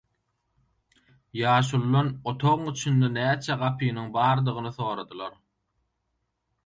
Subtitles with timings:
[1.41, 5.41] Ýaşulydan otagyň içinde näçe gapynyň bardygyny soradylar.